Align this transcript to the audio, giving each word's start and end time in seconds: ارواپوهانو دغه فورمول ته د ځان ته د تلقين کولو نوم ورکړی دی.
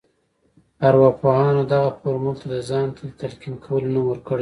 ارواپوهانو 0.87 1.61
دغه 1.73 1.89
فورمول 1.99 2.35
ته 2.41 2.47
د 2.53 2.57
ځان 2.69 2.87
ته 2.95 3.01
د 3.07 3.11
تلقين 3.21 3.55
کولو 3.65 3.87
نوم 3.93 4.05
ورکړی 4.07 4.37
دی. 4.37 4.39